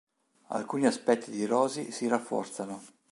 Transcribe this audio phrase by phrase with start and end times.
[0.47, 2.81] Alcuni sospetti di Rosie si rafforzano.